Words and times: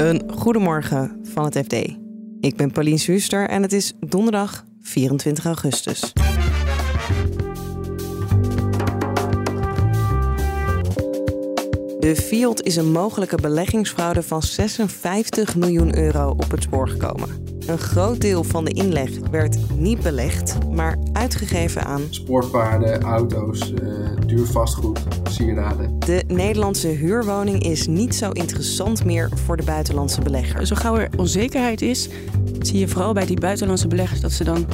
Een 0.00 0.22
goedemorgen 0.34 1.20
van 1.22 1.44
het 1.44 1.58
FD. 1.58 1.72
Ik 2.40 2.56
ben 2.56 2.70
Pauline 2.70 2.98
Suster 2.98 3.48
en 3.48 3.62
het 3.62 3.72
is 3.72 3.92
donderdag 4.00 4.64
24 4.80 5.44
augustus. 5.44 6.12
De 11.98 12.16
Fiat 12.16 12.62
is 12.62 12.76
een 12.76 12.92
mogelijke 12.92 13.36
beleggingsfraude 13.36 14.22
van 14.22 14.42
56 14.42 15.56
miljoen 15.56 15.98
euro 15.98 16.30
op 16.30 16.50
het 16.50 16.62
spoor 16.62 16.88
gekomen. 16.88 17.49
Een 17.66 17.78
groot 17.78 18.20
deel 18.20 18.44
van 18.44 18.64
de 18.64 18.70
inleg 18.70 19.10
werd 19.30 19.56
niet 19.78 20.02
belegd, 20.02 20.56
maar 20.70 20.98
uitgegeven 21.12 21.84
aan 21.84 22.02
Sportpaarden, 22.10 23.00
auto's, 23.02 23.72
uh, 23.82 24.08
duur 24.26 24.46
vastgoed, 24.46 25.00
sieraden. 25.30 25.98
De 25.98 26.24
Nederlandse 26.26 26.88
huurwoning 26.88 27.62
is 27.62 27.86
niet 27.86 28.14
zo 28.14 28.30
interessant 28.30 29.04
meer 29.04 29.30
voor 29.34 29.56
de 29.56 29.64
buitenlandse 29.64 30.20
beleggers. 30.20 30.68
Zo 30.68 30.76
gauw 30.76 30.96
er 30.96 31.08
onzekerheid 31.16 31.82
is, 31.82 32.08
zie 32.60 32.78
je 32.78 32.88
vooral 32.88 33.12
bij 33.12 33.26
die 33.26 33.40
buitenlandse 33.40 33.88
beleggers 33.88 34.20
dat 34.20 34.32
ze 34.32 34.44
dan 34.44 34.66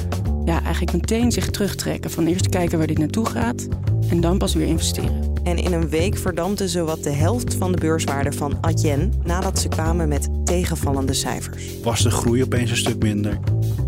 ja, 0.45 0.63
eigenlijk 0.63 0.93
meteen 0.93 1.33
zich 1.33 1.51
terugtrekken. 1.51 2.11
Van 2.11 2.27
eerst 2.27 2.49
kijken 2.49 2.79
waar 2.79 2.87
dit 2.87 2.99
naartoe 2.99 3.27
gaat 3.27 3.69
en 4.09 4.21
dan 4.21 4.39
pas 4.39 4.55
weer 4.55 4.67
investeren. 4.67 5.36
En 5.47 5.57
in 5.59 5.73
een 5.73 5.89
week 5.89 6.17
verdampte 6.17 6.69
zowat 6.69 7.03
de 7.03 7.11
helft 7.11 7.55
van 7.55 7.73
de 7.73 7.79
beurswaarde 7.79 8.33
van 8.33 8.59
Adyen 8.61 9.13
nadat 9.25 9.59
ze 9.59 9.69
kwamen 9.69 10.09
met 10.09 10.29
tegenvallende 10.45 11.13
cijfers. 11.13 11.81
Was 11.83 12.03
de 12.03 12.11
groei 12.11 12.43
opeens 12.43 12.71
een 12.71 12.77
stuk 12.77 13.03
minder? 13.03 13.39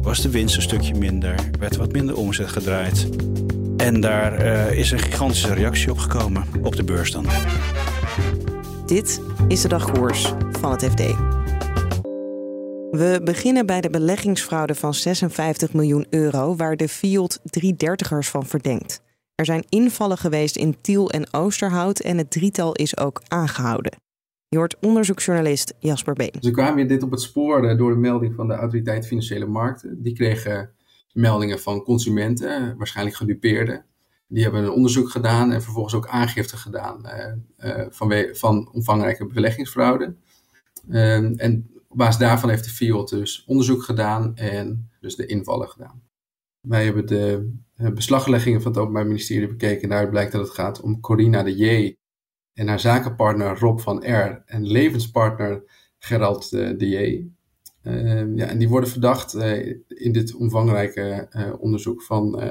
Was 0.02 0.23
de 0.23 0.30
winst 0.30 0.57
een 0.57 0.63
stukje 0.63 0.95
minder? 0.95 1.35
Werd 1.59 1.77
wat 1.77 1.93
minder 1.93 2.16
omzet 2.16 2.49
gedraaid? 2.49 3.09
En 3.77 4.01
daar 4.01 4.45
uh, 4.45 4.79
is 4.79 4.91
een 4.91 4.99
gigantische 4.99 5.55
reactie 5.55 5.91
op 5.91 5.99
gekomen 5.99 6.45
op 6.63 6.77
de 6.77 6.85
beurs 6.85 7.13
dan. 7.13 7.27
Dit 8.87 9.21
is 9.49 9.61
de 9.61 9.69
dagkoers 9.69 10.33
van 10.51 10.71
het 10.71 10.85
FD. 10.85 11.02
We 12.91 13.21
beginnen 13.25 13.66
bij 13.66 13.80
de 13.80 13.91
beleggingsfraude 13.91 14.75
van 14.75 14.95
56 14.95 15.73
miljoen 15.73 16.07
euro, 16.10 16.57
waar 16.57 16.77
de 16.77 16.88
Fiat 16.88 17.41
330ers 17.60 18.29
van 18.30 18.47
verdenkt. 18.47 19.07
Er 19.39 19.45
zijn 19.45 19.65
invallen 19.69 20.19
geweest 20.19 20.57
in 20.57 20.81
Tiel 20.81 21.11
en 21.11 21.33
Oosterhout 21.33 22.01
en 22.01 22.19
het 22.19 22.31
drietal 22.31 22.73
is 22.73 22.97
ook 22.99 23.23
aangehouden. 23.29 23.93
Je 24.49 24.57
hoort 24.57 24.77
onderzoeksjournalist 24.81 25.75
Jasper 25.79 26.15
Been. 26.15 26.35
Ze 26.41 26.51
kwamen 26.51 26.89
dit 26.89 27.03
op 27.03 27.11
het 27.11 27.21
spoor 27.21 27.77
door 27.77 27.91
de 27.91 27.99
melding 27.99 28.35
van 28.35 28.49
de 28.49 28.55
Autoriteit 28.55 29.07
Financiële 29.07 29.47
Markten. 29.47 30.03
Die 30.03 30.13
kregen 30.13 30.71
meldingen 31.13 31.61
van 31.61 31.83
consumenten, 31.83 32.77
waarschijnlijk 32.77 33.16
gedupeerden. 33.16 33.85
Die 34.29 34.43
hebben 34.43 34.63
een 34.63 34.71
onderzoek 34.71 35.11
gedaan 35.11 35.53
en 35.53 35.63
vervolgens 35.63 35.95
ook 35.95 36.09
aangifte 36.09 36.57
gedaan 36.57 37.03
uh, 37.59 37.87
van, 37.89 38.29
van 38.33 38.71
omvangrijke 38.73 39.27
beleggingsfraude. 39.27 40.15
Uh, 40.89 41.43
en 41.43 41.71
op 41.89 41.97
basis 41.97 42.21
daarvan 42.21 42.51
heeft 42.51 42.65
de 42.65 42.71
Fiat 42.71 43.09
dus 43.09 43.45
onderzoek 43.47 43.83
gedaan 43.83 44.37
en 44.37 44.91
dus 45.01 45.16
de 45.16 45.27
invallen 45.27 45.69
gedaan. 45.69 46.07
Wij 46.60 46.84
hebben 46.84 47.06
de 47.06 47.56
beslagleggingen 47.95 48.62
van 48.62 48.73
het 48.73 48.80
Openbaar 48.80 49.06
Ministerie 49.06 49.48
bekeken. 49.48 49.82
En 49.82 49.88
daaruit 49.88 50.10
blijkt 50.10 50.32
dat 50.32 50.40
het 50.40 50.54
gaat 50.54 50.80
om 50.80 51.01
Corina 51.01 51.42
de 51.42 51.56
J. 51.56 51.96
en 52.54 52.68
haar 52.68 52.80
zakenpartner 52.80 53.59
Rob 53.59 53.78
van 53.78 54.04
R. 54.04 54.42
en 54.46 54.66
levenspartner 54.66 55.62
Gerald 55.98 56.51
de 56.51 56.88
J. 56.88 57.26
Uh, 57.82 58.36
ja, 58.36 58.46
en 58.46 58.59
die 58.59 58.68
worden 58.68 58.90
verdacht 58.90 59.34
uh, 59.34 59.66
in 59.88 60.12
dit 60.12 60.34
omvangrijke 60.34 61.29
onderzoek 61.60 62.02
van, 62.02 62.42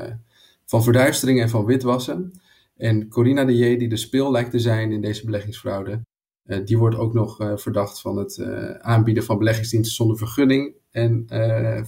van 0.66 0.84
verduistering 0.84 1.42
en 1.42 1.50
van 1.50 1.66
witwassen. 1.66 2.42
En 2.76 3.10
Corina 3.10 3.46
de 3.46 3.56
J, 3.56 3.78
die 3.78 3.90
de 3.90 3.98
speel 3.98 4.32
lijkt 4.32 4.52
te 4.52 4.60
zijn 4.60 4.92
in 4.92 5.02
deze 5.02 5.26
beleggingsfraude, 5.26 6.02
die 6.66 6.78
wordt 6.78 6.96
ook 6.96 7.14
nog 7.14 7.54
verdacht 7.56 8.02
van 8.02 8.18
het 8.18 8.44
aanbieden 8.82 9.24
van 9.24 9.38
beleggingsdiensten 9.38 9.96
zonder 9.96 10.18
vergunning 10.18 10.76
en 10.92 11.26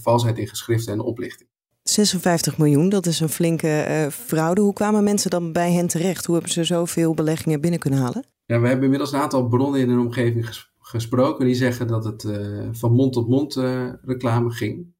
valsheid 0.00 0.38
in 0.38 0.48
geschriften 0.48 0.92
en 0.92 1.00
oplichting. 1.00 1.48
56 1.90 2.58
miljoen, 2.58 2.88
dat 2.88 3.06
is 3.06 3.20
een 3.20 3.28
flinke 3.28 3.86
uh, 3.88 4.12
fraude. 4.12 4.60
Hoe 4.60 4.72
kwamen 4.72 5.04
mensen 5.04 5.30
dan 5.30 5.52
bij 5.52 5.72
hen 5.72 5.86
terecht? 5.86 6.26
Hoe 6.26 6.34
hebben 6.34 6.52
ze 6.52 6.64
zoveel 6.64 7.14
beleggingen 7.14 7.60
binnen 7.60 7.80
kunnen 7.80 8.00
halen? 8.00 8.24
Ja, 8.46 8.60
we 8.60 8.66
hebben 8.66 8.84
inmiddels 8.84 9.12
een 9.12 9.20
aantal 9.20 9.48
bronnen 9.48 9.80
in 9.80 9.88
hun 9.88 9.98
omgeving 9.98 10.46
ges 10.46 10.68
gesproken 10.78 11.46
die 11.46 11.54
zeggen 11.54 11.86
dat 11.86 12.04
het 12.04 12.24
uh, 12.24 12.68
van 12.72 12.92
mond 12.92 13.12
tot 13.12 13.28
mond 13.28 13.56
uh, 13.56 13.92
reclame 14.02 14.50
ging. 14.50 14.94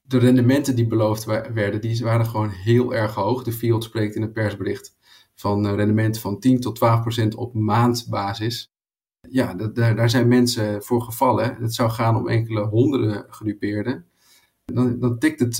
De 0.00 0.18
rendementen 0.18 0.76
die 0.76 0.86
beloofd 0.86 1.24
werden, 1.54 1.80
die 1.80 2.04
waren 2.04 2.26
gewoon 2.26 2.48
heel 2.48 2.94
erg 2.94 3.14
hoog. 3.14 3.42
De 3.42 3.52
Fiat 3.52 3.84
spreekt 3.84 4.14
in 4.14 4.22
een 4.22 4.32
persbericht 4.32 4.96
van 5.34 5.74
rendementen 5.74 6.20
van 6.20 6.38
10 6.38 6.60
tot 6.60 6.76
12 6.76 7.00
procent 7.00 7.34
op 7.34 7.54
maandbasis. 7.54 8.72
Ja, 9.28 9.54
daar 9.54 10.10
zijn 10.10 10.28
mensen 10.28 10.82
voor 10.82 11.02
gevallen. 11.02 11.56
Het 11.60 11.74
zou 11.74 11.90
gaan 11.90 12.16
om 12.16 12.28
enkele 12.28 12.60
honderden 12.60 13.24
gedupeerden. 13.28 14.04
Dan, 14.64 14.98
dan 14.98 15.18
tikt 15.18 15.40
het 15.40 15.58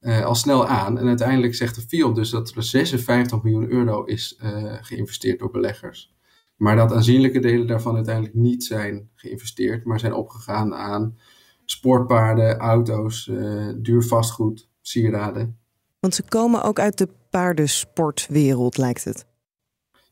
uh, 0.00 0.24
al 0.24 0.34
snel 0.34 0.66
aan. 0.66 0.98
En 0.98 1.06
uiteindelijk 1.06 1.54
zegt 1.54 1.74
de 1.74 1.80
Fiat 1.80 2.14
dus 2.14 2.30
dat 2.30 2.50
er 2.56 2.62
56 2.62 3.42
miljoen 3.42 3.70
euro 3.70 4.04
is 4.04 4.38
uh, 4.42 4.74
geïnvesteerd 4.80 5.38
door 5.38 5.50
beleggers. 5.50 6.16
Maar 6.56 6.76
dat 6.76 6.92
aanzienlijke 6.92 7.38
delen 7.38 7.66
daarvan 7.66 7.94
uiteindelijk 7.94 8.34
niet 8.34 8.64
zijn 8.64 9.10
geïnvesteerd, 9.14 9.84
maar 9.84 10.00
zijn 10.00 10.14
opgegaan 10.14 10.74
aan 10.74 11.18
sportpaarden, 11.64 12.56
auto's, 12.56 13.26
uh, 13.26 13.72
duur 13.76 14.02
vastgoed, 14.02 14.68
sieraden. 14.80 15.58
Want 16.00 16.14
ze 16.14 16.22
komen 16.22 16.62
ook 16.62 16.78
uit 16.78 16.98
de 16.98 17.08
paardensportwereld, 17.30 18.76
lijkt 18.76 19.04
het. 19.04 19.26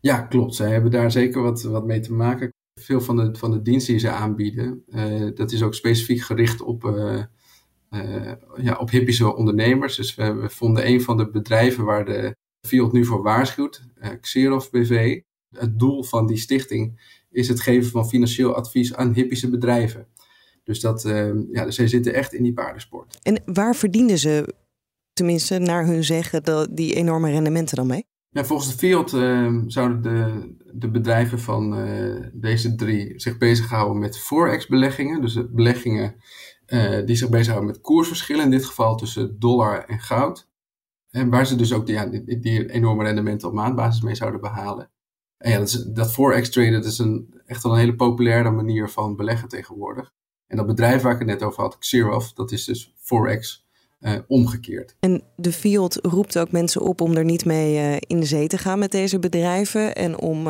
Ja, 0.01 0.21
klopt. 0.21 0.55
Zij 0.55 0.71
hebben 0.71 0.91
daar 0.91 1.11
zeker 1.11 1.43
wat, 1.43 1.63
wat 1.63 1.87
mee 1.87 2.01
te 2.01 2.13
maken. 2.13 2.53
Veel 2.81 3.01
van 3.01 3.17
de, 3.17 3.35
van 3.35 3.51
de 3.51 3.63
diensten 3.63 3.93
die 3.93 4.03
ze 4.03 4.11
aanbieden, 4.11 4.83
dat 5.35 5.53
is 5.53 5.63
ook 5.63 5.75
specifiek 5.75 6.21
gericht 6.21 6.61
op 6.61 6.83
ja, 8.57 8.77
op 8.79 8.91
hippische 8.91 9.37
ondernemers. 9.37 9.97
Dus 9.97 10.15
we, 10.15 10.35
we, 10.35 10.51
vonden 10.51 10.87
een 10.87 11.03
van 11.03 11.17
de 11.17 11.31
bedrijven 11.31 11.85
waar 11.85 12.05
de 12.05 12.37
Fiat 12.67 12.93
nu 12.93 13.05
voor 13.05 13.23
waarschuwt, 13.23 13.83
uh, 14.03 14.09
Xerof 14.21 14.71
BV. 14.71 15.21
Het 15.51 15.79
doel 15.79 16.05
van 16.05 16.27
die 16.27 16.37
stichting 16.37 17.01
is 17.31 17.49
het 17.49 17.61
geven 17.61 17.91
van 17.91 18.09
financieel 18.09 18.55
advies 18.55 18.95
aan 18.95 19.13
hippische 19.13 19.51
bedrijven. 19.51 20.07
Dus 20.65 20.81
dat, 20.81 21.05
uh, 21.05 21.31
ja, 21.53 21.65
dus 21.65 21.75
zij 21.75 21.89
zitten 21.89 22.15
echt 22.15 22.33
in 22.33 22.43
die 22.43 22.53
paardensport. 22.53 23.19
En 23.23 23.43
waar 23.45 23.75
verdienen 23.75 24.19
ze, 24.19 24.55
tenminste 25.13 25.59
naar 25.59 25.87
hun 25.87 26.05
zeggen, 26.05 26.43
die 26.75 26.95
enorme 26.95 27.31
rendementen 27.31 27.77
dan 27.77 27.87
mee? 27.87 28.05
Ja, 28.29 28.45
volgens 28.45 28.71
de 28.71 28.79
Fiat 28.79 29.11
zouden 29.67 30.03
de, 30.03 30.55
de 30.73 30.91
bedrijven 30.91 31.41
van 31.41 31.89
deze 32.33 32.75
drie 32.75 33.21
zich 33.21 33.39
bezighouden 33.39 33.99
met 33.99 34.19
forex-beleggingen. 34.19 35.21
Dus 35.21 35.51
beleggingen 35.51 36.15
uh, 36.67 37.07
die 37.07 37.17
zich 37.17 37.29
bezighouden 37.29 37.73
met 37.73 37.81
koersverschillen, 37.81 38.45
in 38.45 38.51
dit 38.51 38.65
geval 38.65 38.97
tussen 38.97 39.39
dollar 39.39 39.85
en 39.85 40.01
goud. 40.01 40.49
En 41.11 41.31
waar 41.31 41.47
ze 41.47 41.57
dus 41.57 41.73
ook 41.73 41.87
die, 41.87 41.95
ja, 41.95 42.07
die, 42.07 42.71
enorme 42.71 43.05
rendementen 43.05 43.49
op 43.49 43.55
maandbasis 43.55 44.03
mee 44.03 44.15
zouden 44.15 44.41
behalen. 44.41 44.91
En 45.39 45.51
ja, 45.51 45.67
dat, 45.93 46.13
forex 46.13 46.51
traden 46.51 46.73
dat 46.73 46.85
is 46.85 46.99
een, 46.99 47.41
echt 47.47 47.63
wel 47.63 47.73
een 47.73 47.79
hele 47.79 47.95
populaire 47.95 48.51
manier 48.51 48.91
van 48.91 49.17
beleggen 49.17 49.49
tegenwoordig. 49.49 50.13
En 50.47 50.57
dat 50.57 50.67
bedrijf 50.67 51.03
waar 51.03 51.13
ik 51.13 51.19
het 51.19 51.29
net 51.29 51.43
over 51.43 51.63
had, 51.63 51.79
Xerof, 51.79 52.33
dat 52.33 52.53
is 52.53 52.65
dus 52.65 52.95
forex 52.97 53.67
uh, 54.01 54.13
omgekeerd. 54.27 54.97
En 55.01 55.23
de 55.37 55.53
Fiat 55.53 55.99
roept 56.03 56.39
ook 56.39 56.53
mensen 56.53 56.81
op 56.81 57.01
om 57.01 57.17
er 57.17 57.25
niet 57.25 57.45
mee 57.45 57.75
uh, 57.75 57.97
in 58.01 58.21
de 58.21 58.27
zee 58.27 58.47
te 58.47 58.59
gaan 58.59 58.79
met 58.79 58.91
deze 58.91 59.19
bedrijven. 59.19 59.95
En 59.95 60.19
om 60.19 60.49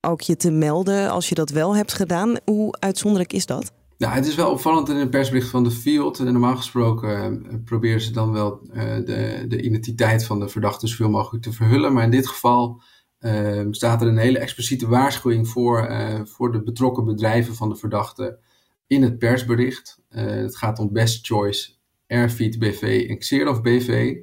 ook 0.00 0.20
je 0.20 0.36
te 0.36 0.50
melden 0.50 1.10
als 1.10 1.28
je 1.28 1.34
dat 1.34 1.50
wel 1.50 1.76
hebt 1.76 1.92
gedaan. 1.92 2.36
Hoe 2.44 2.72
uitzonderlijk 2.78 3.32
is 3.32 3.46
dat? 3.46 3.72
Nou, 4.00 4.14
het 4.14 4.26
is 4.26 4.34
wel 4.34 4.50
opvallend 4.50 4.88
in 4.88 4.96
een 4.96 5.08
persbericht 5.08 5.48
van 5.48 5.64
de 5.64 5.70
Field. 5.70 6.18
En 6.18 6.24
normaal 6.24 6.56
gesproken 6.56 7.46
uh, 7.46 7.54
proberen 7.64 8.00
ze 8.00 8.12
dan 8.12 8.32
wel 8.32 8.60
uh, 8.72 8.82
de, 8.96 9.44
de, 9.48 9.62
identiteit 9.62 10.24
van 10.24 10.40
de 10.40 10.48
verdachte 10.48 10.86
zoveel 10.86 11.10
mogelijk 11.10 11.44
te 11.44 11.52
verhullen. 11.52 11.92
Maar 11.92 12.04
in 12.04 12.10
dit 12.10 12.28
geval 12.28 12.82
uh, 13.20 13.66
staat 13.70 14.02
er 14.02 14.08
een 14.08 14.16
hele 14.16 14.38
expliciete 14.38 14.88
waarschuwing 14.88 15.48
voor, 15.48 15.90
voor 16.24 16.52
de 16.52 16.62
betrokken 16.62 17.04
bedrijven 17.04 17.54
van 17.54 17.68
de 17.68 17.76
verdachte 17.76 18.38
in 18.86 19.02
het 19.02 19.18
persbericht. 19.18 19.98
het 20.08 20.56
gaat 20.56 20.78
om 20.78 20.92
Best 20.92 21.26
Choice, 21.26 21.72
Airfeed 22.06 22.58
BV 22.58 23.06
en 23.08 23.18
Xerof 23.18 23.62
BV. 23.62 24.16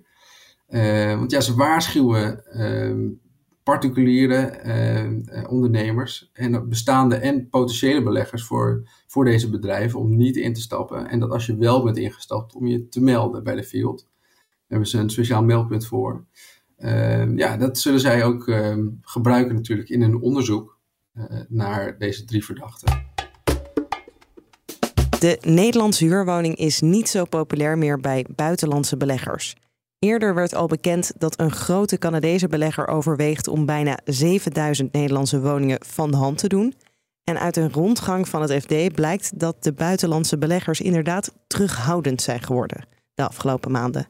want 1.18 1.32
ja, 1.32 1.42
ze 1.42 1.56
waarschuwen 1.56 2.46
ehm, 2.46 3.08
particuliere 3.68 4.36
eh, 4.36 5.52
ondernemers 5.52 6.30
en 6.34 6.70
bestaande 6.70 7.16
en 7.16 7.50
potentiële 7.50 8.04
beleggers 8.04 8.44
voor, 8.44 8.90
voor 9.08 9.26
deze 9.26 9.50
bedrijven 9.50 10.00
om 10.00 10.16
niet 10.16 10.36
in 10.36 10.54
te 10.54 10.62
stappen. 10.62 11.08
En 11.08 11.20
dat 11.20 11.32
als 11.32 11.46
je 11.46 11.58
wel 11.58 11.84
bent 11.84 11.98
ingestapt, 11.98 12.56
om 12.56 12.68
je 12.68 12.88
te 12.88 13.02
melden 13.02 13.44
bij 13.44 13.56
de 13.56 13.64
field. 13.64 14.00
Daar 14.00 14.66
hebben 14.68 14.88
ze 14.88 14.98
een 14.98 15.10
speciaal 15.10 15.44
meldpunt 15.44 15.88
voor. 15.88 16.26
Uh, 16.80 17.36
ja, 17.36 17.58
dat 17.58 17.78
zullen 17.78 18.00
zij 18.00 18.24
ook 18.24 18.48
uh, 18.48 18.78
gebruiken 19.02 19.56
natuurlijk 19.56 19.90
in 19.90 20.02
hun 20.02 20.22
onderzoek 20.22 20.78
uh, 21.14 21.24
naar 21.48 21.98
deze 21.98 22.26
drie 22.26 22.46
verdachten. 22.46 23.06
De 25.20 25.38
Nederlandse 25.42 26.06
huurwoning 26.06 26.56
is 26.56 26.82
niet 26.82 27.10
zo 27.10 27.26
populair 27.26 27.78
meer 27.78 28.00
bij 28.00 28.26
buitenlandse 28.36 28.98
beleggers. 28.98 29.56
Eerder 30.00 30.36
werd 30.36 30.56
al 30.56 30.68
bekend 30.68 31.12
dat 31.18 31.40
een 31.40 31.52
grote 31.52 31.98
Canadese 31.98 32.48
belegger 32.48 32.88
overweegt 32.88 33.48
om 33.48 33.66
bijna 33.66 34.00
7000 34.06 34.94
Nederlandse 34.94 35.42
woningen 35.42 35.86
van 35.86 36.12
de 36.12 36.18
hand 36.18 36.38
te 36.38 36.48
doen. 36.48 36.74
En 37.24 37.40
uit 37.40 37.58
een 37.58 37.72
rondgang 37.72 38.28
van 38.28 38.42
het 38.42 38.64
FD 38.64 38.94
blijkt 38.94 39.40
dat 39.40 39.64
de 39.64 39.74
buitenlandse 39.74 40.38
beleggers 40.38 40.82
inderdaad 40.82 41.34
terughoudend 41.48 42.22
zijn 42.22 42.42
geworden 42.42 42.88
de 43.14 43.28
afgelopen 43.28 43.72
maanden. 43.72 44.08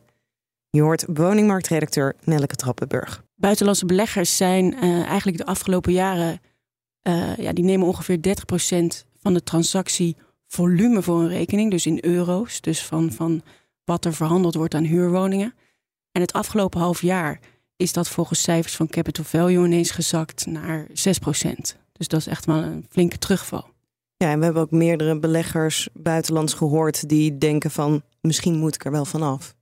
Je 0.70 0.82
hoort 0.82 1.06
woningmarktredacteur 1.14 2.16
Nelleke 2.24 2.56
Trappenburg. 2.56 3.24
Buitenlandse 3.36 3.86
beleggers 3.86 4.38
zijn 4.38 4.74
uh, 4.74 5.06
eigenlijk 5.06 5.38
de 5.38 5.46
afgelopen 5.46 5.94
jaren, 5.94 6.42
uh, 7.08 7.38
ja, 7.38 7.54
die 7.54 7.64
nemen 7.64 7.88
ongeveer 7.88 8.18
30% 8.18 9.08
van 9.22 9.34
de 9.34 9.44
transactievolume 9.44 11.02
voor 11.02 11.20
een 11.20 11.28
rekening, 11.28 11.72
dus 11.72 11.86
in 11.86 11.98
euro's, 12.02 12.62
dus 12.62 12.86
van, 12.86 13.12
van 13.12 13.42
wat 13.84 14.06
er 14.06 14.14
verhandeld 14.14 14.56
wordt 14.56 14.74
aan 14.74 14.84
huurwoningen. 14.84 15.54
En 16.18 16.24
het 16.24 16.34
afgelopen 16.34 16.80
half 16.80 17.02
jaar 17.02 17.40
is 17.76 17.94
dat 17.94 18.10
volgens 18.10 18.42
cijfers 18.42 18.76
van 18.76 18.88
Capital 18.88 19.24
Value 19.24 19.66
ineens 19.66 19.92
gezakt 19.92 20.46
naar 20.46 20.88
6%. 20.88 20.92
Dus 21.92 22.08
dat 22.08 22.20
is 22.20 22.28
echt 22.28 22.46
wel 22.46 22.64
een 22.64 22.86
flinke 22.90 23.18
terugval. 23.18 23.70
Ja, 24.16 24.32
en 24.32 24.38
we 24.38 24.44
hebben 24.44 24.62
ook 24.62 24.72
meerdere 24.72 25.20
beleggers 25.20 25.90
buitenlands 25.94 26.54
gehoord 26.54 27.10
die 27.10 27.38
denken 27.38 27.72
van 27.72 28.04
misschien 28.22 28.56
moet 28.56 28.76
ik 28.76 28.86
er 28.86 28.92
wel 28.92 29.06
vanaf. 29.06 29.56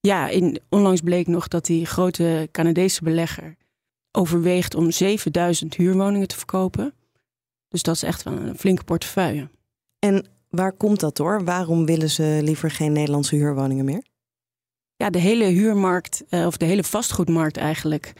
Ja, 0.00 0.28
in, 0.28 0.60
onlangs 0.68 1.00
bleek 1.00 1.26
nog 1.26 1.48
dat 1.48 1.66
die 1.66 1.86
grote 1.86 2.48
Canadese 2.52 3.02
belegger 3.02 3.56
overweegt 4.12 4.74
om 4.74 4.90
7000 4.90 5.74
huurwoningen 5.74 6.28
te 6.28 6.36
verkopen. 6.36 6.94
Dus 7.68 7.82
dat 7.82 7.94
is 7.94 8.02
echt 8.02 8.22
wel 8.22 8.34
een 8.34 8.58
flinke 8.58 8.84
portefeuille. 8.84 9.50
En 9.98 10.26
waar 10.50 10.72
komt 10.72 11.00
dat 11.00 11.16
door? 11.16 11.44
Waarom 11.44 11.86
willen 11.86 12.10
ze 12.10 12.40
liever 12.42 12.70
geen 12.70 12.92
Nederlandse 12.92 13.36
huurwoningen 13.36 13.84
meer? 13.84 14.02
Ja, 14.98 15.10
de 15.10 15.18
hele 15.18 15.44
huurmarkt, 15.44 16.24
eh, 16.28 16.46
of 16.46 16.56
de 16.56 16.64
hele 16.64 16.84
vastgoedmarkt 16.84 17.56
eigenlijk, 17.56 18.12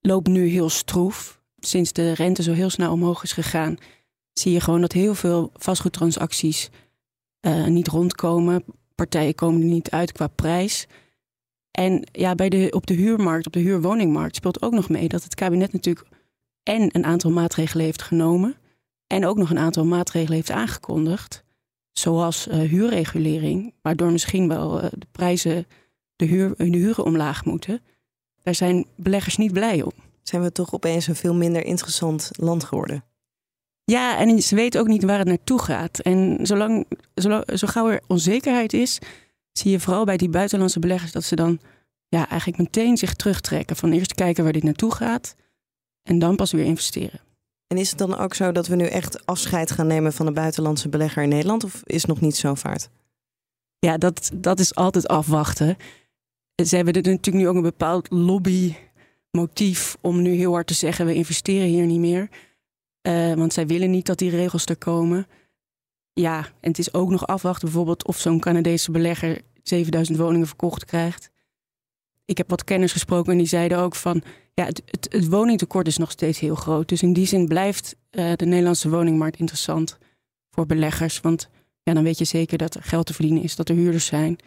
loopt 0.00 0.28
nu 0.28 0.46
heel 0.46 0.68
stroef. 0.68 1.40
Sinds 1.58 1.92
de 1.92 2.12
rente 2.12 2.42
zo 2.42 2.52
heel 2.52 2.70
snel 2.70 2.92
omhoog 2.92 3.22
is 3.22 3.32
gegaan, 3.32 3.76
zie 4.32 4.52
je 4.52 4.60
gewoon 4.60 4.80
dat 4.80 4.92
heel 4.92 5.14
veel 5.14 5.50
vastgoedtransacties 5.54 6.70
uh, 7.40 7.66
niet 7.66 7.88
rondkomen. 7.88 8.64
Partijen 8.94 9.34
komen 9.34 9.60
er 9.60 9.66
niet 9.66 9.90
uit 9.90 10.12
qua 10.12 10.26
prijs. 10.26 10.86
En 11.70 12.08
ja, 12.12 12.34
bij 12.34 12.48
de, 12.48 12.68
op 12.70 12.86
de 12.86 12.94
huurmarkt, 12.94 13.46
op 13.46 13.52
de 13.52 13.60
huurwoningmarkt, 13.60 14.36
speelt 14.36 14.62
ook 14.62 14.72
nog 14.72 14.88
mee 14.88 15.08
dat 15.08 15.22
het 15.22 15.34
kabinet 15.34 15.72
natuurlijk 15.72 16.06
en 16.62 16.88
een 16.92 17.04
aantal 17.04 17.30
maatregelen 17.30 17.84
heeft 17.84 18.02
genomen. 18.02 18.56
En 19.06 19.26
ook 19.26 19.36
nog 19.36 19.50
een 19.50 19.58
aantal 19.58 19.84
maatregelen 19.84 20.36
heeft 20.36 20.50
aangekondigd. 20.50 21.44
Zoals 21.92 22.48
uh, 22.48 22.54
huurregulering, 22.54 23.74
waardoor 23.82 24.12
misschien 24.12 24.48
wel 24.48 24.80
de 24.80 25.06
prijzen, 25.12 25.66
de, 26.16 26.24
huur, 26.24 26.54
de 26.56 26.64
huren 26.64 27.04
omlaag 27.04 27.44
moeten. 27.44 27.80
Daar 28.42 28.54
zijn 28.54 28.86
beleggers 28.96 29.36
niet 29.36 29.52
blij 29.52 29.82
om. 29.82 29.92
Zijn 30.22 30.42
we 30.42 30.52
toch 30.52 30.74
opeens 30.74 31.06
een 31.06 31.16
veel 31.16 31.34
minder 31.34 31.64
interessant 31.64 32.30
land 32.32 32.64
geworden? 32.64 33.04
Ja, 33.84 34.18
en 34.18 34.42
ze 34.42 34.54
weten 34.54 34.80
ook 34.80 34.86
niet 34.86 35.04
waar 35.04 35.18
het 35.18 35.28
naartoe 35.28 35.62
gaat. 35.62 35.98
En 35.98 36.38
zolang, 36.42 36.86
zolang, 37.14 37.58
zo 37.58 37.66
gauw 37.66 37.88
er 37.88 38.00
onzekerheid 38.06 38.72
is, 38.72 38.98
zie 39.52 39.70
je 39.70 39.80
vooral 39.80 40.04
bij 40.04 40.16
die 40.16 40.28
buitenlandse 40.28 40.78
beleggers 40.78 41.12
dat 41.12 41.24
ze 41.24 41.36
dan 41.36 41.60
ja, 42.08 42.28
eigenlijk 42.28 42.60
meteen 42.60 42.96
zich 42.96 43.14
terugtrekken. 43.14 43.76
Van 43.76 43.92
eerst 43.92 44.14
kijken 44.14 44.44
waar 44.44 44.52
dit 44.52 44.62
naartoe 44.62 44.94
gaat 44.94 45.36
en 46.02 46.18
dan 46.18 46.36
pas 46.36 46.52
weer 46.52 46.64
investeren. 46.64 47.20
En 47.66 47.76
is 47.76 47.88
het 47.88 47.98
dan 47.98 48.16
ook 48.16 48.34
zo 48.34 48.52
dat 48.52 48.66
we 48.66 48.76
nu 48.76 48.84
echt 48.84 49.26
afscheid 49.26 49.70
gaan 49.70 49.86
nemen 49.86 50.12
van 50.12 50.26
de 50.26 50.32
buitenlandse 50.32 50.88
belegger 50.88 51.22
in 51.22 51.28
Nederland? 51.28 51.64
Of 51.64 51.82
is 51.84 52.02
het 52.02 52.10
nog 52.10 52.20
niet 52.20 52.36
zo 52.36 52.54
vaart? 52.54 52.88
Ja, 53.78 53.98
dat, 53.98 54.30
dat 54.34 54.60
is 54.60 54.74
altijd 54.74 55.08
afwachten. 55.08 55.76
Ze 56.64 56.76
hebben 56.76 56.94
natuurlijk 56.94 57.32
nu 57.32 57.48
ook 57.48 57.56
een 57.56 57.62
bepaald 57.62 58.10
lobbymotief 58.10 59.96
om 60.00 60.22
nu 60.22 60.30
heel 60.34 60.52
hard 60.52 60.66
te 60.66 60.74
zeggen: 60.74 61.06
we 61.06 61.14
investeren 61.14 61.68
hier 61.68 61.86
niet 61.86 62.00
meer. 62.00 62.28
Uh, 63.02 63.34
want 63.34 63.52
zij 63.52 63.66
willen 63.66 63.90
niet 63.90 64.06
dat 64.06 64.18
die 64.18 64.30
regels 64.30 64.64
er 64.64 64.76
komen. 64.76 65.26
Ja, 66.12 66.38
en 66.38 66.68
het 66.68 66.78
is 66.78 66.94
ook 66.94 67.10
nog 67.10 67.26
afwachten 67.26 67.64
bijvoorbeeld 67.64 68.06
of 68.06 68.18
zo'n 68.18 68.40
Canadese 68.40 68.90
belegger 68.90 69.40
7000 69.62 70.18
woningen 70.18 70.46
verkocht 70.46 70.84
krijgt. 70.84 71.30
Ik 72.24 72.36
heb 72.38 72.50
wat 72.50 72.64
kenners 72.64 72.92
gesproken 72.92 73.32
en 73.32 73.38
die 73.38 73.46
zeiden 73.46 73.78
ook 73.78 73.94
van... 73.94 74.22
ja, 74.54 74.64
het, 74.64 74.82
het, 75.08 75.28
woningtekort 75.28 75.86
is 75.86 75.96
nog 75.96 76.10
steeds 76.10 76.38
heel 76.38 76.54
groot. 76.54 76.88
Dus 76.88 77.02
in 77.02 77.12
die 77.12 77.26
zin 77.26 77.48
blijft 77.48 77.96
uh, 78.10 78.32
de 78.36 78.46
Nederlandse 78.46 78.90
woningmarkt 78.90 79.38
interessant 79.38 79.98
voor 80.50 80.66
beleggers. 80.66 81.20
Want 81.20 81.48
ja, 81.82 81.94
dan 81.94 82.02
weet 82.02 82.18
je 82.18 82.24
zeker 82.24 82.58
dat 82.58 82.74
er 82.74 82.82
geld 82.82 83.06
te 83.06 83.14
verdienen 83.14 83.42
is, 83.42 83.56
dat 83.56 83.68
er 83.68 83.74
huurders 83.74 84.06
zijn. 84.06 84.38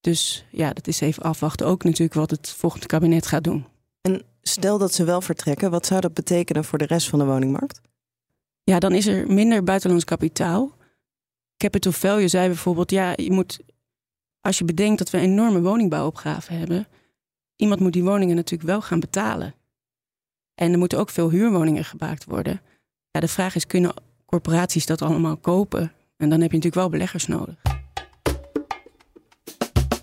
Dus 0.00 0.44
ja, 0.50 0.72
dat 0.72 0.86
is 0.86 1.00
even 1.00 1.22
afwachten. 1.22 1.66
Ook 1.66 1.84
natuurlijk 1.84 2.14
wat 2.14 2.30
het 2.30 2.48
volgende 2.48 2.86
kabinet 2.86 3.26
gaat 3.26 3.44
doen. 3.44 3.66
En 4.00 4.22
stel 4.42 4.78
dat 4.78 4.94
ze 4.94 5.04
wel 5.04 5.20
vertrekken, 5.20 5.70
wat 5.70 5.86
zou 5.86 6.00
dat 6.00 6.14
betekenen 6.14 6.64
voor 6.64 6.78
de 6.78 6.86
rest 6.86 7.08
van 7.08 7.18
de 7.18 7.24
woningmarkt? 7.24 7.80
Ja, 8.62 8.78
dan 8.78 8.92
is 8.92 9.06
er 9.06 9.32
minder 9.32 9.64
buitenlands 9.64 10.04
kapitaal. 10.04 10.76
Capital 11.56 11.92
Value 11.92 12.28
zei 12.28 12.46
bijvoorbeeld, 12.46 12.90
ja, 12.90 13.12
je 13.16 13.32
moet, 13.32 13.60
als 14.40 14.58
je 14.58 14.64
bedenkt 14.64 14.98
dat 14.98 15.10
we 15.10 15.18
een 15.18 15.24
enorme 15.24 15.60
woningbouwopgave 15.60 16.52
hebben, 16.52 16.86
iemand 17.56 17.80
moet 17.80 17.92
die 17.92 18.04
woningen 18.04 18.36
natuurlijk 18.36 18.68
wel 18.70 18.82
gaan 18.82 19.00
betalen. 19.00 19.54
En 20.54 20.72
er 20.72 20.78
moeten 20.78 20.98
ook 20.98 21.10
veel 21.10 21.30
huurwoningen 21.30 21.84
gemaakt 21.84 22.24
worden. 22.24 22.60
Ja, 23.10 23.20
de 23.20 23.28
vraag 23.28 23.54
is, 23.54 23.66
kunnen 23.66 23.94
corporaties 24.26 24.86
dat 24.86 25.02
allemaal 25.02 25.36
kopen? 25.36 25.92
En 26.16 26.28
dan 26.28 26.40
heb 26.40 26.50
je 26.50 26.56
natuurlijk 26.56 26.74
wel 26.74 26.88
beleggers 26.88 27.26
nodig. 27.26 27.67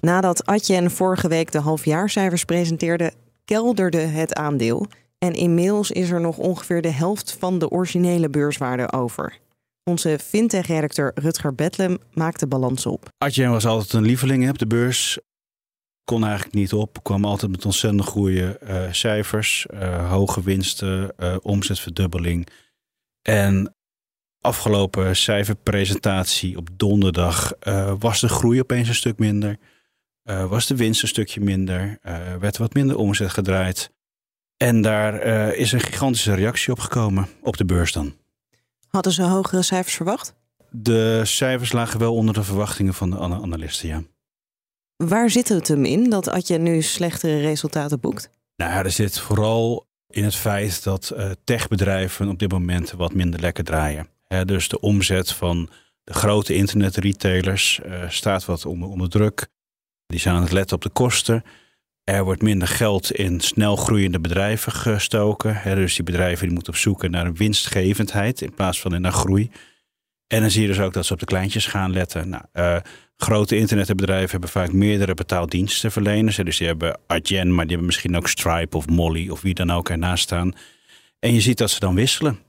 Nadat 0.05 0.45
Adyen 0.45 0.91
vorige 0.91 1.27
week 1.27 1.51
de 1.51 1.59
halfjaarcijfers 1.59 2.45
presenteerde, 2.45 3.13
kelderde 3.45 3.97
het 3.97 4.33
aandeel. 4.33 4.87
En 5.17 5.33
inmiddels 5.33 5.91
is 5.91 6.09
er 6.09 6.21
nog 6.21 6.37
ongeveer 6.37 6.81
de 6.81 6.91
helft 6.91 7.31
van 7.39 7.59
de 7.59 7.69
originele 7.69 8.29
beurswaarde 8.29 8.91
over. 8.91 9.39
Onze 9.83 10.19
fintech-redacteur 10.23 11.11
Rutger 11.15 11.55
Bedlem 11.55 11.97
maakt 12.13 12.39
de 12.39 12.47
balans 12.47 12.85
op. 12.85 13.09
Adyen 13.17 13.51
was 13.51 13.65
altijd 13.65 13.93
een 13.93 14.05
lieveling 14.05 14.49
op 14.49 14.57
de 14.57 14.67
beurs. 14.67 15.19
Kon 16.03 16.23
eigenlijk 16.23 16.55
niet 16.55 16.73
op. 16.73 17.03
Kwam 17.03 17.25
altijd 17.25 17.51
met 17.51 17.65
ontzettend 17.65 18.05
goede 18.05 18.59
uh, 18.63 18.91
cijfers. 18.91 19.65
Uh, 19.73 20.11
hoge 20.11 20.43
winsten, 20.43 21.13
uh, 21.19 21.35
omzetverdubbeling. 21.41 22.47
En 23.21 23.75
afgelopen 24.41 25.15
cijferpresentatie 25.15 26.57
op 26.57 26.69
donderdag 26.73 27.53
was 27.99 28.19
de 28.19 28.29
groei 28.29 28.59
opeens 28.59 28.87
een 28.87 28.95
stuk 28.95 29.19
minder. 29.19 29.57
Was 30.25 30.67
de 30.67 30.75
winst 30.75 31.01
een 31.01 31.07
stukje 31.07 31.41
minder. 31.41 31.99
werd 32.39 32.57
wat 32.57 32.73
minder 32.73 32.97
omzet 32.97 33.31
gedraaid. 33.31 33.91
En 34.57 34.81
daar 34.81 35.21
is 35.53 35.71
een 35.71 35.79
gigantische 35.79 36.33
reactie 36.33 36.71
op 36.71 36.79
gekomen 36.79 37.27
op 37.41 37.57
de 37.57 37.65
beurs 37.65 37.91
dan. 37.91 38.15
Hadden 38.87 39.13
ze 39.13 39.23
hogere 39.23 39.61
cijfers 39.61 39.95
verwacht? 39.95 40.33
De 40.69 41.21
cijfers 41.23 41.71
lagen 41.71 41.99
wel 41.99 42.15
onder 42.15 42.33
de 42.33 42.43
verwachtingen 42.43 42.93
van 42.93 43.09
de 43.09 43.19
analisten, 43.19 43.87
ja. 43.87 44.03
Waar 44.95 45.29
zit 45.29 45.49
het 45.49 45.67
hem 45.67 45.85
in 45.85 46.09
dat 46.09 46.27
Adje 46.27 46.57
nu 46.57 46.81
slechtere 46.81 47.39
resultaten 47.39 47.99
boekt? 47.99 48.29
Nou 48.55 48.85
er 48.85 48.91
zit 48.91 49.19
vooral 49.19 49.87
in 50.07 50.23
het 50.23 50.35
feit 50.35 50.83
dat 50.83 51.11
uh, 51.15 51.31
techbedrijven 51.43 52.29
op 52.29 52.39
dit 52.39 52.51
moment 52.51 52.91
wat 52.91 53.13
minder 53.13 53.39
lekker 53.39 53.63
draaien. 53.63 54.07
dus 54.45 54.67
de 54.67 54.79
omzet 54.79 55.31
van 55.31 55.69
de 56.03 56.13
grote 56.13 56.53
internetretailers 56.53 57.79
uh, 57.85 58.09
staat 58.09 58.45
wat 58.45 58.65
onder, 58.65 58.89
onder 58.89 59.09
druk. 59.09 59.47
Die 60.07 60.19
zijn 60.19 60.35
aan 60.35 60.41
het 60.41 60.51
letten 60.51 60.75
op 60.75 60.83
de 60.83 60.89
kosten. 60.89 61.43
Er 62.03 62.23
wordt 62.23 62.41
minder 62.41 62.67
geld 62.67 63.11
in 63.11 63.39
snel 63.39 63.75
groeiende 63.75 64.19
bedrijven 64.19 64.71
gestoken. 64.71 65.61
dus 65.63 65.95
die 65.95 66.03
bedrijven 66.03 66.45
die 66.45 66.53
moeten 66.53 66.73
op 66.73 66.79
zoek 66.79 67.09
naar 67.09 67.25
een 67.25 67.35
winstgevendheid 67.35 68.41
in 68.41 68.53
plaats 68.53 68.81
van 68.81 69.01
naar 69.01 69.11
groei. 69.11 69.51
En 70.27 70.41
dan 70.41 70.51
zie 70.51 70.61
je 70.61 70.67
dus 70.67 70.79
ook 70.79 70.93
dat 70.93 71.05
ze 71.05 71.13
op 71.13 71.19
de 71.19 71.25
kleintjes 71.25 71.65
gaan 71.65 71.91
letten. 71.91 72.29
Nou, 72.29 72.43
uh, 72.53 72.77
grote 73.17 73.57
internetbedrijven 73.57 74.31
hebben 74.31 74.49
vaak 74.49 74.71
meerdere 74.71 75.13
betaaldienstenverleners. 75.13 76.35
Dus 76.35 76.57
die 76.57 76.67
hebben 76.67 76.99
Adyen, 77.07 77.47
maar 77.47 77.63
die 77.63 77.69
hebben 77.69 77.85
misschien 77.85 78.15
ook 78.15 78.27
Stripe 78.27 78.77
of 78.77 78.87
Molly 78.87 79.29
of 79.29 79.41
wie 79.41 79.53
dan 79.53 79.71
ook 79.71 79.89
ernaast 79.89 80.23
staan. 80.23 80.53
En 81.19 81.33
je 81.33 81.41
ziet 81.41 81.57
dat 81.57 81.69
ze 81.69 81.79
dan 81.79 81.95
wisselen. 81.95 82.39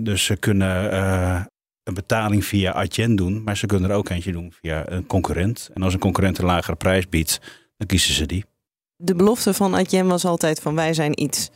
dus 0.00 0.24
ze 0.24 0.36
kunnen 0.36 0.92
uh, 0.92 1.40
een 1.84 1.94
betaling 1.94 2.44
via 2.44 2.72
Adyen 2.72 3.16
doen, 3.16 3.42
maar 3.42 3.56
ze 3.56 3.66
kunnen 3.66 3.90
er 3.90 3.96
ook 3.96 4.08
eentje 4.08 4.32
doen 4.32 4.52
via 4.60 4.90
een 4.90 5.06
concurrent. 5.06 5.70
En 5.74 5.82
als 5.82 5.94
een 5.94 6.00
concurrent 6.00 6.38
een 6.38 6.44
lagere 6.44 6.76
prijs 6.76 7.08
biedt, 7.08 7.40
dan 7.76 7.86
kiezen 7.86 8.14
ze 8.14 8.26
die 8.26 8.44
de 9.04 9.14
belofte 9.14 9.54
van 9.54 9.74
Adyen 9.74 10.06
was 10.06 10.24
altijd 10.24 10.60
van 10.60 10.74
wij 10.74 10.94
zijn 10.94 11.22
iets 11.22 11.50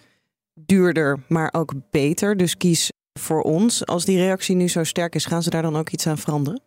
duurder, 0.55 1.23
maar 1.29 1.49
ook 1.53 1.73
beter. 1.91 2.37
Dus 2.37 2.57
kies 2.57 2.93
voor 3.13 3.43
ons. 3.43 3.87
Als 3.87 4.05
die 4.05 4.19
reactie 4.19 4.57
nu 4.57 4.69
zo 4.69 4.85
sterk 4.85 5.15
is, 5.15 5.25
gaan 5.25 5.43
ze 5.43 5.51
daar 5.51 5.63
dan 5.63 5.77
ook 5.77 5.91
iets 5.91 6.07
aan 6.07 6.19
veranderen? 6.19 6.61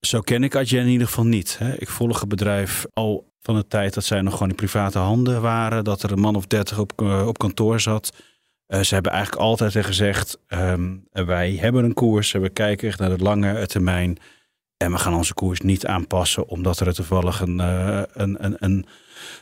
Zo 0.00 0.20
ken 0.20 0.44
ik 0.44 0.56
Adyen 0.56 0.82
in 0.82 0.88
ieder 0.88 1.06
geval 1.06 1.24
niet. 1.24 1.58
Ik 1.78 1.88
volg 1.88 2.20
het 2.20 2.28
bedrijf 2.28 2.86
al 2.92 3.32
van 3.40 3.54
de 3.54 3.66
tijd 3.66 3.94
dat 3.94 4.04
zij 4.04 4.20
nog 4.20 4.32
gewoon 4.32 4.48
in 4.48 4.54
private 4.54 4.98
handen 4.98 5.40
waren. 5.40 5.84
Dat 5.84 6.02
er 6.02 6.12
een 6.12 6.20
man 6.20 6.36
of 6.36 6.46
dertig 6.46 6.78
op, 6.78 6.92
eh, 6.96 7.26
op 7.26 7.38
kantoor 7.38 7.80
zat. 7.80 8.10
Uh, 8.68 8.80
ze 8.80 8.94
hebben 8.94 9.12
eigenlijk 9.12 9.42
altijd 9.42 9.84
gezegd, 9.84 10.38
um, 10.48 11.08
wij 11.10 11.52
hebben 11.60 11.84
een 11.84 11.94
koers. 11.94 12.32
We 12.32 12.48
kijken 12.48 12.88
echt 12.88 12.98
naar 12.98 13.16
de 13.16 13.22
lange 13.22 13.66
termijn. 13.66 14.18
En 14.76 14.92
we 14.92 14.98
gaan 14.98 15.14
onze 15.14 15.34
koers 15.34 15.60
niet 15.60 15.86
aanpassen 15.86 16.48
omdat 16.48 16.80
er 16.80 16.94
toevallig 16.94 17.40
een, 17.40 17.58
uh, 17.58 18.02
een, 18.12 18.44
een, 18.44 18.56
een 18.58 18.86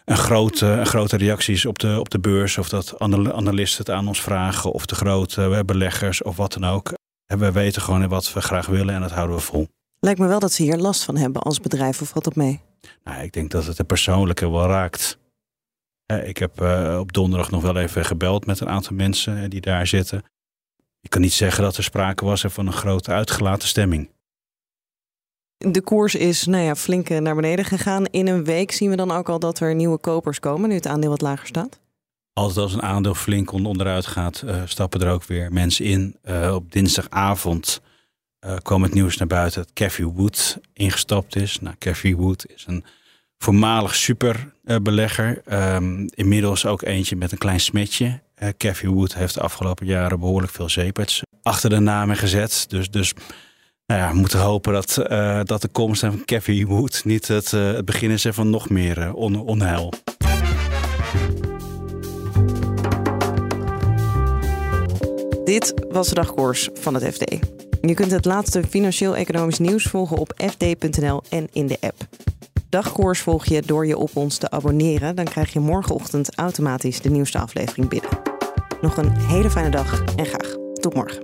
een 0.05 0.17
grote, 0.17 0.67
een 0.67 0.87
grote 0.87 1.17
reacties 1.17 1.67
op 1.67 1.79
de, 1.79 1.97
op 2.01 2.11
de 2.11 2.19
beurs. 2.19 2.59
Of 2.59 2.69
dat 2.69 2.99
analisten 2.99 3.85
het 3.85 3.95
aan 3.95 4.09
ons 4.09 4.23
vragen. 4.23 4.73
Of 4.73 4.87
de 4.87 4.95
grote 4.95 5.63
beleggers 5.67 6.23
of 6.23 6.37
wat 6.37 6.53
dan 6.53 6.65
ook. 6.65 6.93
En 7.27 7.39
we 7.39 7.53
weten 7.53 7.83
gewoon 7.83 8.09
wat 8.09 8.33
we 8.33 8.41
graag 8.41 8.67
willen 8.67 8.95
en 8.95 9.01
dat 9.01 9.11
houden 9.11 9.37
we 9.37 9.43
vol. 9.43 9.69
Lijkt 10.01 10.21
me 10.21 10.27
wel 10.27 10.39
dat 10.39 10.53
ze 10.53 10.63
hier 10.63 10.77
last 10.77 11.05
van 11.05 11.17
hebben 11.17 11.43
als 11.43 11.61
bedrijf, 11.61 12.01
of 12.01 12.13
wat 12.13 12.27
op 12.27 12.37
mee? 12.37 12.61
Nou, 13.05 13.23
ik 13.23 13.33
denk 13.33 13.51
dat 13.51 13.67
het 13.67 13.77
de 13.77 13.85
persoonlijke 13.85 14.51
wel 14.51 14.67
raakt. 14.67 15.19
Ik 16.07 16.37
heb 16.37 16.61
uh, 16.61 16.97
op 17.01 17.13
donderdag 17.13 17.51
nog 17.51 17.63
wel 17.63 17.77
even 17.77 18.05
gebeld 18.05 18.47
met 18.47 18.61
een 18.61 18.69
aantal 18.69 18.97
mensen 18.97 19.51
die 19.51 19.61
daar 19.61 19.87
zitten. 19.87 20.23
Ik 21.01 21.11
kan 21.11 21.21
niet 21.21 21.33
zeggen 21.33 21.63
dat 21.63 21.77
er 21.77 21.83
sprake 21.83 22.25
was 22.25 22.45
van 22.47 22.67
een 22.67 22.73
grote 22.73 23.11
uitgelaten 23.11 23.69
stemming. 23.69 24.11
De 25.57 25.83
koers 25.83 26.15
is 26.15 26.47
nou 26.47 26.65
ja, 26.65 26.75
flink 26.75 27.09
naar 27.09 27.35
beneden 27.35 27.65
gegaan. 27.65 28.05
In 28.07 28.27
een 28.27 28.45
week 28.45 28.73
zien 28.73 28.91
we 28.91 28.97
dan 28.97 29.11
ook 29.11 29.29
al 29.29 29.39
dat 29.39 29.61
er 29.61 29.75
nieuwe 29.75 29.99
kopers 29.99 30.41
komen, 30.41 30.69
nu 30.69 30.75
het 30.75 30.87
aandeel 30.87 31.11
wat 31.11 31.21
lager 31.21 31.47
staat. 31.47 31.81
Altijd 32.33 32.59
als 32.59 32.75
een 32.75 32.83
aandeel 32.83 33.15
flink 33.15 33.53
onderuit 33.53 34.07
gaat, 34.07 34.43
uh, 34.45 34.63
stappen 34.65 35.01
er 35.01 35.13
ook 35.13 35.25
weer 35.25 35.53
mensen 35.53 35.85
in. 35.85 36.17
Uh, 36.25 36.55
op 36.55 36.73
dinsdagavond 36.73 37.81
uh, 38.47 38.57
kwam 38.57 38.83
het 38.83 38.95
nieuws 38.95 39.17
naar 39.17 39.27
buiten 39.27 39.63
dat 39.63 39.73
Cathy 39.73 40.03
Wood 40.03 40.59
ingestapt 40.73 41.37
is. 41.37 41.61
Nou, 41.61 41.77
Cathy 41.79 42.15
Wood 42.15 42.47
is 42.55 42.65
een 42.67 42.85
voormalig 43.45 43.95
superbelegger. 43.95 45.43
Um, 45.53 46.09
inmiddels 46.15 46.67
ook 46.67 46.83
eentje 46.83 47.17
met 47.17 47.33
een 47.33 47.39
klein 47.39 47.61
smetje. 47.61 48.21
Uh, 48.43 48.49
Cathy 48.57 48.87
Wood 48.87 49.15
heeft 49.15 49.35
de 49.35 49.41
afgelopen 49.41 49.87
jaren 49.87 50.21
behoorlijk 50.21 50.53
veel 50.53 50.69
zeeperts 50.69 51.23
achter 51.43 51.71
de 51.71 51.79
namen 51.79 52.17
gezet. 52.17 52.65
Dus, 52.69 52.91
dus 52.91 53.13
nou 53.87 54.01
ja, 54.01 54.11
we 54.11 54.17
moeten 54.17 54.39
hopen 54.39 54.73
dat, 54.73 54.99
uh, 55.11 55.41
dat 55.43 55.63
de 55.63 55.69
komst 55.69 56.01
van 56.01 56.25
Cathy 56.25 56.65
Wood 56.65 57.05
niet 57.05 57.29
het, 57.29 57.51
het 57.51 57.85
begin 57.85 58.11
is 58.11 58.27
van 58.29 58.51
nog 58.51 58.69
meer 58.69 59.15
on, 59.15 59.41
onheil. 59.41 59.93
Dit 65.45 65.75
was 65.89 66.09
de 66.09 66.15
dagkoers 66.15 66.69
van 66.73 66.95
het 66.95 67.15
FD. 67.15 67.39
Je 67.81 67.95
kunt 67.95 68.11
het 68.11 68.25
laatste 68.25 68.63
financieel-economisch 68.69 69.59
nieuws 69.59 69.85
volgen 69.85 70.17
op 70.17 70.33
fd.nl 70.37 71.23
en 71.29 71.49
in 71.53 71.67
de 71.67 71.77
app. 71.81 72.07
Dagkoers 72.75 73.21
volg 73.21 73.47
je 73.47 73.63
door 73.63 73.87
je 73.87 73.99
op 73.99 74.11
ons 74.17 74.37
te 74.39 74.51
abonneren. 74.51 75.17
Dan 75.17 75.25
krijg 75.25 75.53
je 75.53 75.61
morgenochtend 75.61 76.37
automatisch 76.37 77.01
de 77.01 77.11
nieuwste 77.11 77.39
aflevering 77.39 77.89
binnen. 77.89 78.11
Nog 78.81 78.97
een 78.97 79.11
hele 79.11 79.51
fijne 79.51 79.71
dag 79.71 80.05
en 80.17 80.27
graag 80.27 80.57
tot 80.81 80.95
morgen. 80.95 81.24